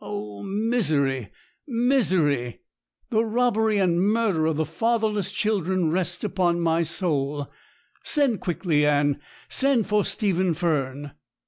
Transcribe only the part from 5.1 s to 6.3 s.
children rest